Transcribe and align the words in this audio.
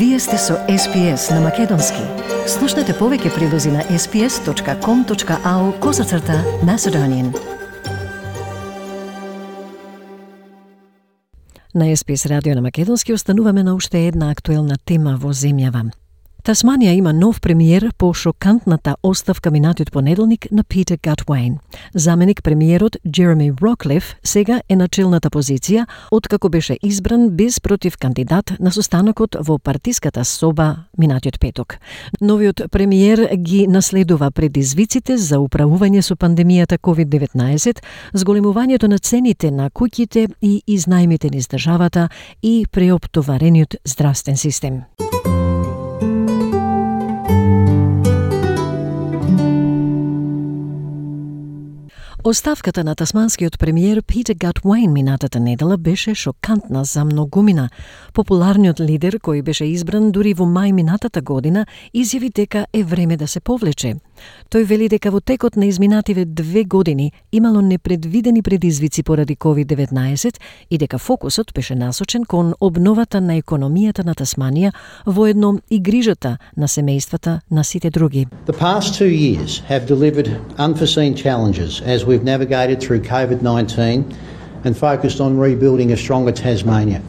Вие 0.00 0.18
сте 0.18 0.38
со 0.38 0.54
SPS 0.68 1.34
на 1.34 1.40
Македонски. 1.44 2.00
Слушнете 2.48 2.94
повеќе 2.96 3.34
прилози 3.34 3.68
на 3.68 3.82
sps.com.au 3.92 5.64
козацрта 5.76 6.38
Macedonian. 6.64 7.28
На 11.74 11.92
SPS 11.92 12.30
радио 12.30 12.54
на 12.54 12.62
Македонски 12.62 13.12
остануваме 13.12 13.62
на 13.62 13.74
уште 13.74 14.06
една 14.06 14.30
актуелна 14.30 14.76
тема 14.84 15.18
во 15.20 15.36
земјава. 15.36 15.90
Тасманија 16.40 16.94
има 16.96 17.12
нов 17.12 17.40
премиер 17.40 17.90
по 17.98 18.14
шокантната 18.14 18.94
оставка 19.02 19.50
минатиот 19.50 19.90
понеделник 19.92 20.46
на 20.50 20.64
Питер 20.64 20.98
Гатвейн. 21.02 21.58
Заменик 21.94 22.42
премиерот 22.42 22.96
Джереми 23.08 23.52
Роклиф 23.62 24.14
сега 24.24 24.60
е 24.68 24.76
на 24.76 24.88
челната 24.88 25.30
позиција 25.30 25.86
откако 26.10 26.48
беше 26.48 26.78
избран 26.82 27.28
без 27.30 27.60
против 27.60 27.98
кандидат 27.98 28.52
на 28.60 28.72
состанокот 28.72 29.36
во 29.40 29.58
партиската 29.58 30.24
соба 30.24 30.76
минатиот 30.98 31.40
петок. 31.40 31.76
Новиот 32.20 32.62
премиер 32.70 33.36
ги 33.36 33.66
наследува 33.66 34.30
предизвиците 34.30 35.16
за 35.16 35.38
управување 35.44 36.00
со 36.00 36.16
пандемијата 36.16 36.78
COVID-19, 36.78 37.84
зголемувањето 38.14 38.88
на 38.88 38.98
цените 38.98 39.50
на 39.50 39.70
куќите 39.70 40.28
и 40.40 40.62
изнајмите 40.66 41.30
низ 41.34 41.48
државата 41.48 42.08
и 42.42 42.64
преоптоварениот 42.72 43.76
здравствен 43.84 44.36
систем. 44.36 44.82
Оставката 52.24 52.84
на 52.84 52.94
тасманскиот 52.94 53.58
премиер 53.58 54.02
Питер 54.02 54.34
Гатвейн 54.34 54.92
минатата 54.92 55.40
недела 55.40 55.78
беше 55.78 56.14
шокантна 56.14 56.84
за 56.84 57.04
многумина. 57.04 57.70
Популарниот 58.12 58.80
лидер 58.80 59.16
кој 59.16 59.40
беше 59.42 59.64
избран 59.64 60.12
дури 60.12 60.34
во 60.36 60.44
мај 60.44 60.72
минатата 60.76 61.22
година 61.22 61.64
изјави 61.96 62.28
дека 62.28 62.66
е 62.72 62.84
време 62.84 63.16
да 63.16 63.28
се 63.28 63.40
повлече. 63.40 63.94
Тој 64.50 64.64
вели 64.64 64.88
дека 64.88 65.10
во 65.10 65.20
текот 65.20 65.56
на 65.56 65.66
изминативе 65.66 66.24
две 66.24 66.64
години 66.64 67.12
имало 67.32 67.60
непредвидени 67.60 68.42
предизвици 68.42 69.02
поради 69.02 69.36
COVID-19 69.36 70.40
и 70.70 70.78
дека 70.78 70.98
фокусот 70.98 71.52
беше 71.54 71.74
насочен 71.74 72.24
кон 72.24 72.54
обновата 72.60 73.20
на 73.20 73.38
економијата 73.40 74.04
на 74.04 74.14
Тасманија 74.14 74.72
воедно 75.06 75.58
и 75.70 75.80
грижата 75.80 76.38
на 76.56 76.68
семејствата 76.68 77.40
на 77.50 77.64
сите 77.64 77.90
други. 77.90 78.26
The 78.46 78.58
past 78.58 78.94
two 78.94 79.10
years 79.10 79.62
have 79.68 79.86
delivered 79.86 80.28
unforeseen 80.58 81.14
challenges 81.14 81.82
as 81.82 82.04
we've 82.06 82.24
navigated 82.24 82.80
through 82.80 83.02
COVID-19 83.02 84.04
and 84.64 84.76
focused 84.76 85.20
on 85.20 85.38
rebuilding 85.38 85.92
a 85.92 85.96
stronger 85.96 86.32
Tasmania. 86.32 87.00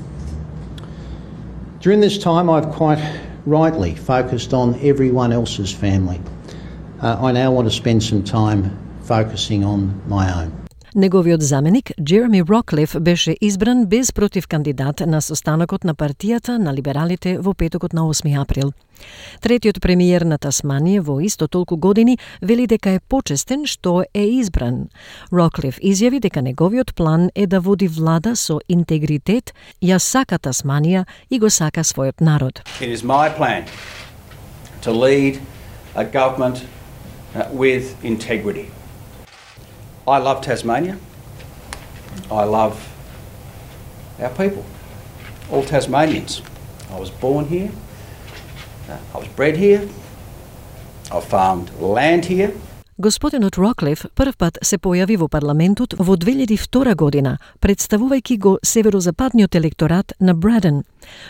During 1.81 1.99
this 1.99 2.17
time, 2.17 2.47
I've 2.49 2.69
quite 2.69 3.01
rightly 3.45 3.95
focused 3.95 4.53
on 4.53 4.79
everyone 4.81 5.31
else's 5.31 5.71
family. 5.73 6.19
Uh, 7.01 7.17
I 7.19 7.31
now 7.31 7.49
want 7.51 7.67
to 7.67 7.75
spend 7.81 8.03
some 8.03 8.23
time 8.23 8.61
focusing 9.01 9.63
on 9.63 9.79
my 10.07 10.25
own. 10.39 10.51
Неговиот 10.95 11.41
заменик, 11.41 11.91
Джереми 12.03 12.43
Роклиф, 12.43 12.95
беше 12.99 13.37
избран 13.41 13.85
без 13.85 14.13
против 14.13 14.47
кандидат 14.47 14.99
на 14.99 15.21
состанокот 15.21 15.83
на 15.83 15.95
партијата 15.95 16.57
на 16.57 16.73
либералите 16.73 17.37
во 17.37 17.53
петокот 17.53 17.93
на 17.93 18.01
8 18.01 18.41
април. 18.41 18.73
Третиот 19.41 19.81
премиер 19.81 20.21
на 20.21 20.37
Тасманија 20.37 20.99
во 20.99 21.19
исто 21.21 21.47
толку 21.47 21.77
години 21.77 22.17
вели 22.41 22.67
дека 22.67 22.89
е 22.89 22.99
почестен 22.99 23.65
што 23.65 24.03
е 24.13 24.25
избран. 24.25 24.89
Роклиф 25.33 25.79
изјави 25.79 26.19
дека 26.19 26.41
неговиот 26.41 26.93
план 26.95 27.29
е 27.35 27.47
да 27.47 27.59
води 27.59 27.87
влада 27.87 28.35
со 28.35 28.59
интегритет, 28.69 29.53
ја 29.81 29.97
сака 29.97 30.37
Тасманија 30.37 31.05
и 31.29 31.39
го 31.39 31.49
сака 31.49 31.81
својот 31.81 32.21
народ. 32.21 32.61
It 32.81 32.93
is 32.93 33.01
my 33.03 33.31
plan 33.37 33.65
to 34.83 34.91
lead 34.91 35.39
a 35.95 36.03
government 36.03 36.61
uh, 37.35 37.49
with 37.51 38.03
integrity. 38.03 38.69
I 40.07 40.17
love 40.17 40.41
Tasmania. 40.41 40.97
I 42.31 42.43
love 42.43 42.75
our 44.19 44.29
people, 44.29 44.65
all 45.49 45.63
Tasmanians. 45.63 46.41
I 46.91 46.99
was 46.99 47.09
born 47.09 47.45
here. 47.45 47.71
Uh, 48.89 48.97
I 49.15 49.17
was 49.17 49.27
bred 49.29 49.57
here. 49.57 49.87
I 51.11 51.19
farmed 51.19 51.71
land 51.79 52.25
here. 52.25 52.53
Господинот 53.01 53.57
Роклиф 53.57 54.05
прв 54.15 54.37
пат 54.37 54.57
се 54.61 54.77
појави 54.77 55.15
во 55.17 55.27
парламентот 55.27 55.95
во 55.97 56.13
2002 56.13 56.93
година, 56.95 57.39
представувајќи 57.59 58.37
го 58.37 58.59
северозападниот 58.61 59.55
електорат 59.55 60.13
на 60.19 60.35
Браден. 60.35 60.83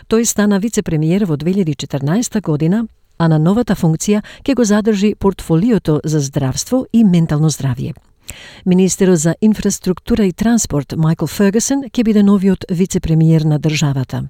Тој 0.09 0.25
стана 0.25 0.59
вице-премиер 0.59 1.23
во 1.25 1.37
2014 1.37 2.41
година, 2.41 2.87
а 3.21 3.27
на 3.29 3.37
новата 3.37 3.75
функција 3.77 4.23
ќе 4.41 4.55
го 4.57 4.63
задржи 4.65 5.13
портфолиото 5.15 5.99
за 6.03 6.19
здравство 6.19 6.85
и 6.93 7.03
ментално 7.03 7.49
здравје. 7.53 7.93
Министерот 8.65 9.19
за 9.19 9.35
инфраструктура 9.41 10.25
и 10.25 10.33
транспорт 10.33 10.95
Майкл 10.97 11.25
Фергюсон 11.25 11.83
ќе 11.83 12.03
биде 12.03 12.23
новиот 12.23 12.65
вице-премиер 12.69 13.45
на 13.45 13.59
државата. 13.59 14.23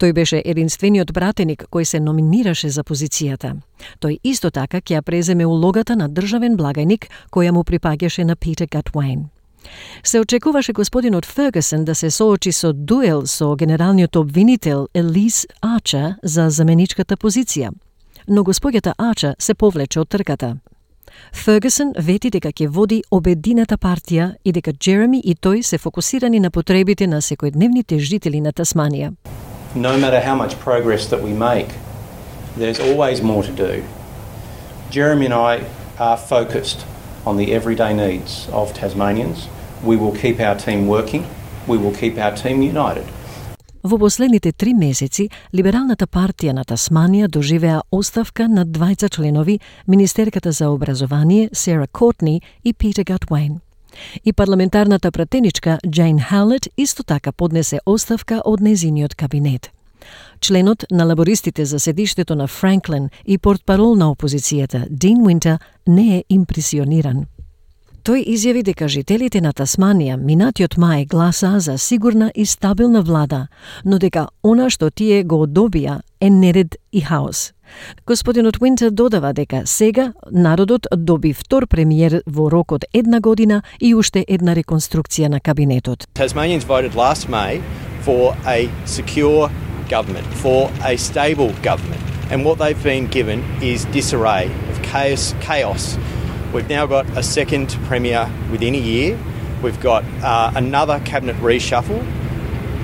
Тој 0.00 0.12
беше 0.12 0.42
единствениот 0.44 1.12
пратеник 1.12 1.68
кој 1.72 1.84
се 1.84 2.00
номинираше 2.00 2.68
за 2.70 2.84
позицијата. 2.84 3.56
Тој 4.00 4.18
исто 4.24 4.50
така 4.50 4.80
ќе 4.80 4.96
ја 4.96 5.02
преземе 5.02 5.46
улогата 5.46 5.96
на 5.96 6.08
државен 6.08 6.56
благајник 6.56 7.08
која 7.30 7.52
му 7.52 7.64
припаѓаше 7.68 8.24
на 8.24 8.36
Питер 8.36 8.68
Гатвайн. 8.72 9.28
Се 10.04 10.20
очекуваше 10.20 10.72
господинот 10.72 11.26
Фергюсон 11.26 11.84
да 11.84 11.94
се 11.94 12.10
соочи 12.10 12.52
со 12.52 12.72
дуел 12.72 13.26
со 13.26 13.56
генералниот 13.56 14.16
обвинител 14.16 14.88
Елис 14.94 15.46
Ача 15.60 16.16
за 16.22 16.50
заменичката 16.50 17.16
позиција. 17.16 17.72
Но 18.28 18.42
господјата 18.42 18.92
Ача 18.98 19.34
се 19.38 19.54
повлече 19.54 20.00
од 20.00 20.08
трката. 20.08 20.56
Фергюсон 21.32 21.92
вети 21.98 22.30
дека 22.30 22.50
ќе 22.50 22.66
води 22.66 23.02
обедината 23.10 23.76
партија 23.78 24.34
и 24.44 24.52
дека 24.52 24.72
Джереми 24.72 25.20
и 25.24 25.34
тој 25.34 25.62
се 25.62 25.78
фокусирани 25.78 26.40
на 26.40 26.50
потребите 26.50 27.06
на 27.06 27.20
секојдневните 27.22 27.98
жители 27.98 28.40
на 28.40 28.52
Тасманија. 28.52 29.12
No 29.74 29.96
matter 29.96 30.20
how 30.20 30.34
much 30.34 30.58
progress 30.58 31.06
that 31.06 31.22
we 31.22 31.32
make, 31.32 31.70
there's 32.58 32.80
always 32.80 33.22
more 33.22 33.44
to 33.44 33.52
do. 33.52 33.84
Jeremy 34.90 35.26
and 35.26 35.34
I 35.34 35.64
are 35.98 36.16
focused 36.16 36.84
on 37.24 37.36
the 37.36 37.52
everyday 37.54 37.94
needs 37.94 38.48
of 38.52 38.74
Tasmanians. 38.74 39.48
We 39.84 39.96
will 39.96 40.14
keep 40.22 40.40
our 40.40 40.56
team 40.56 40.88
working. 40.88 41.24
We 41.68 41.78
will 41.78 41.94
keep 41.94 42.18
our 42.18 42.34
team 42.34 42.62
united. 42.62 43.06
Во 43.86 43.98
последните 43.98 44.50
три 44.52 44.72
месеци, 44.74 45.28
Либералната 45.54 46.08
партија 46.10 46.50
на 46.56 46.64
Тасманија 46.66 47.28
доживеа 47.30 47.84
оставка 47.94 48.48
на 48.50 48.64
двајца 48.66 49.06
членови, 49.14 49.60
Министерката 49.86 50.52
за 50.52 50.70
образование 50.70 51.50
Сера 51.52 51.86
Кортни 51.86 52.42
и 52.64 52.72
Питер 52.72 53.04
Гатвейн. 53.04 53.60
И 54.24 54.32
парламентарната 54.32 55.12
пратеничка 55.12 55.78
Джейн 55.86 56.18
Халет 56.18 56.66
исто 56.76 57.04
така 57.04 57.32
поднесе 57.32 57.78
оставка 57.86 58.42
од 58.44 58.60
незиниот 58.60 59.14
кабинет. 59.14 59.70
Членот 60.40 60.84
на 60.90 61.04
лабористите 61.04 61.64
за 61.64 61.80
седиштето 61.80 62.34
на 62.34 62.46
Франклин 62.46 63.08
и 63.26 63.38
портпарол 63.38 63.94
на 63.94 64.10
опозицијата 64.10 64.86
Дин 64.90 65.22
Уинтер 65.22 65.58
не 65.86 66.16
е 66.16 66.24
импресиониран. 66.28 67.26
Тој 68.06 68.20
изјави 68.22 68.60
дека 68.62 68.86
жителите 68.86 69.40
на 69.42 69.50
Тасманија 69.50 70.14
минатиот 70.14 70.76
мај 70.78 71.08
гласаа 71.10 71.58
за 71.58 71.72
сигурна 71.74 72.28
и 72.38 72.44
стабилна 72.46 73.00
влада, 73.02 73.48
но 73.84 73.98
дека 73.98 74.28
она 74.46 74.68
што 74.70 74.92
тие 74.94 75.24
го 75.24 75.40
добија 75.50 75.96
е 76.20 76.30
неред 76.30 76.76
и 76.92 77.00
хаос. 77.02 77.50
Господинот 78.06 78.60
Уинтер 78.62 78.90
додава 78.90 79.32
дека 79.34 79.64
сега 79.66 80.12
народот 80.30 80.86
доби 80.96 81.32
втор 81.34 81.66
премиер 81.66 82.22
во 82.26 82.46
рок 82.48 82.72
од 82.78 82.84
една 82.94 83.20
година 83.20 83.62
и 83.80 83.94
уште 83.94 84.24
една 84.28 84.54
реконструкција 84.54 85.26
на 85.26 85.40
кабинетот. 85.40 86.06
Tasmanians 86.14 86.62
voted 86.62 86.94
last 86.94 87.26
May 87.28 87.60
for 88.04 88.36
a 88.46 88.70
secure 88.86 89.50
government, 89.90 90.26
for 90.42 90.70
a 90.84 90.96
stable 90.96 91.50
government. 91.64 92.06
And 92.30 92.44
what 92.44 92.58
they've 92.58 92.84
been 92.84 93.10
given 93.10 93.42
is 93.60 93.84
disarray 93.86 94.46
of 94.70 94.80
chaos, 94.82 95.34
chaos 95.40 95.98
We've 96.56 96.70
now 96.80 96.86
got 96.86 97.06
a 97.18 97.22
second 97.22 97.68
Premier 97.88 98.22
within 98.50 98.74
a 98.74 98.84
year. 98.92 99.18
We've 99.62 99.80
got 99.90 100.02
uh, 100.22 100.52
another 100.54 100.98
cabinet 101.04 101.36
reshuffle. 101.36 102.00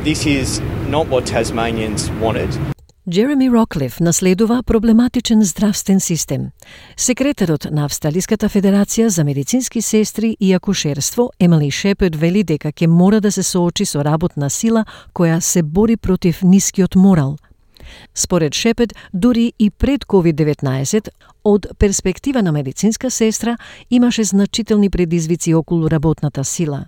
This 0.04 0.26
is 0.26 0.60
not 0.94 1.04
what 1.08 1.24
Tasmanians 1.24 2.10
wanted. 2.20 2.50
Джереми 3.10 3.50
Роклиф 3.50 4.00
наследува 4.00 4.62
проблематичен 4.62 5.42
здравствен 5.42 6.00
систем. 6.00 6.50
Секретарот 6.96 7.66
на 7.70 7.84
Австралиската 7.84 8.48
федерација 8.48 9.06
за 9.06 9.24
медицински 9.24 9.82
сестри 9.82 10.36
и 10.40 10.52
акушерство 10.52 11.30
Емали 11.40 11.70
Шепет 11.70 12.16
вели 12.16 12.44
дека 12.44 12.72
ќе 12.72 12.86
мора 12.86 13.20
да 13.20 13.32
се 13.32 13.42
соочи 13.42 13.84
со 13.84 14.04
работна 14.04 14.50
сила 14.50 14.84
која 15.14 15.40
се 15.40 15.62
бори 15.62 15.96
против 15.96 16.42
нискиот 16.42 16.94
морал– 16.96 17.36
Според 18.14 18.54
Шепет, 18.54 18.94
дури 19.12 19.52
и 19.58 19.70
пред 19.70 20.04
COVID-19, 20.04 21.08
од 21.44 21.66
перспектива 21.78 22.42
на 22.42 22.52
медицинска 22.52 23.10
сестра, 23.10 23.56
имаше 23.90 24.24
значителни 24.24 24.90
предизвици 24.90 25.54
околу 25.54 25.90
работната 25.90 26.44
сила. 26.44 26.84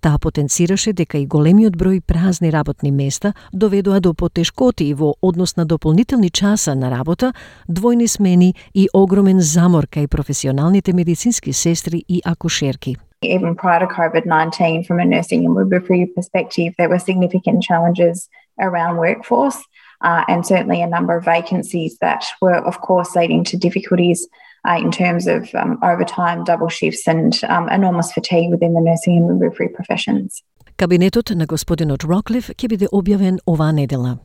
Таа 0.00 0.18
потенцираше 0.18 0.92
дека 0.92 1.18
и 1.18 1.26
големиот 1.26 1.76
број 1.76 2.00
празни 2.00 2.52
работни 2.52 2.90
места 2.90 3.34
доведоа 3.52 4.00
до 4.00 4.14
потешкоти 4.14 4.94
во 4.94 5.14
однос 5.22 5.56
на 5.56 5.66
дополнителни 5.66 6.30
часа 6.30 6.74
на 6.74 6.90
работа, 6.90 7.32
двојни 7.68 8.06
смени 8.06 8.54
и 8.74 8.88
огромен 8.94 9.40
замор 9.40 9.86
кај 9.86 10.06
професионалните 10.06 10.92
медицински 10.92 11.52
сестри 11.52 12.04
и 12.08 12.22
акушерки. 12.24 12.96
Even 13.22 13.56
prior 13.56 13.80
to 13.80 13.86
COVID 13.86 14.26
19, 14.26 14.84
from 14.84 15.00
a 15.00 15.04
nursing 15.04 15.46
and 15.46 15.54
midwifery 15.54 16.06
perspective, 16.14 16.74
there 16.78 16.88
were 16.88 16.98
significant 16.98 17.62
challenges 17.62 18.28
around 18.60 18.98
workforce 18.98 19.58
uh, 20.02 20.24
and 20.28 20.46
certainly 20.46 20.82
a 20.82 20.86
number 20.86 21.16
of 21.16 21.24
vacancies 21.24 21.98
that 21.98 22.24
were, 22.40 22.56
of 22.56 22.80
course, 22.80 23.14
leading 23.16 23.44
to 23.44 23.56
difficulties 23.56 24.28
uh, 24.68 24.76
in 24.78 24.90
terms 24.90 25.26
of 25.26 25.54
um, 25.54 25.78
overtime, 25.82 26.44
double 26.44 26.68
shifts, 26.68 27.06
and 27.06 27.40
um, 27.48 27.68
enormous 27.68 28.12
fatigue 28.12 28.50
within 28.50 28.74
the 28.74 28.80
nursing 28.80 29.16
and 29.16 29.26
midwifery 29.28 29.68
professions. 29.68 30.42
Кабинетот 30.76 31.30
на 31.30 31.46
господинот 31.46 32.04
Роклиф 32.04 32.50
ќе 32.52 32.68
биде 32.68 32.86
објавен 32.92 33.38
оваа 33.46 33.72
недела. 33.72 34.18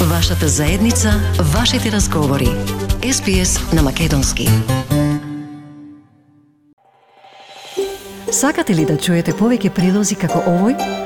Вашата 0.00 0.48
заедница, 0.48 1.12
вашите 1.52 1.92
разговори. 1.92 2.48
СПС 3.12 3.72
на 3.72 3.82
Македонски. 3.82 4.48
Сакате 8.32 8.74
ли 8.74 8.86
да 8.86 8.96
чуете 8.96 9.32
повеќе 9.32 9.70
прилози 9.70 10.16
како 10.16 10.40
овој? 10.40 11.05